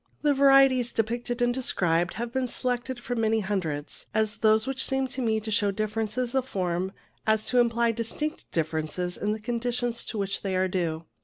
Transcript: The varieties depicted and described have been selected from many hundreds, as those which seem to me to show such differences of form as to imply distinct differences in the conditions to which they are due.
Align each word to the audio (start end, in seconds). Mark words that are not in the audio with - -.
The 0.23 0.33
varieties 0.33 0.91
depicted 0.91 1.43
and 1.43 1.53
described 1.53 2.15
have 2.15 2.31
been 2.33 2.47
selected 2.47 2.99
from 2.99 3.21
many 3.21 3.41
hundreds, 3.41 4.07
as 4.15 4.37
those 4.37 4.65
which 4.65 4.83
seem 4.83 5.07
to 5.09 5.21
me 5.21 5.39
to 5.39 5.51
show 5.51 5.67
such 5.67 5.75
differences 5.75 6.33
of 6.33 6.47
form 6.49 6.91
as 7.27 7.45
to 7.49 7.59
imply 7.59 7.91
distinct 7.91 8.51
differences 8.51 9.15
in 9.15 9.31
the 9.33 9.39
conditions 9.39 10.03
to 10.05 10.17
which 10.17 10.41
they 10.41 10.55
are 10.55 10.67
due. 10.67 11.05